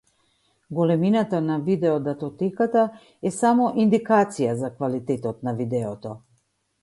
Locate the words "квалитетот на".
4.79-5.55